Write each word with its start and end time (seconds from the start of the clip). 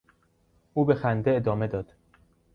او 0.73 0.85
به 0.85 0.95
خنده 0.95 1.31
ادامه 1.35 1.67
داد. 1.67 1.93